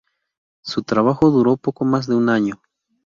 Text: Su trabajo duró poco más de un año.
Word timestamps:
Su 0.63 0.81
trabajo 0.81 1.29
duró 1.29 1.57
poco 1.57 1.85
más 1.85 2.07
de 2.07 2.15
un 2.15 2.29
año. 2.29 2.59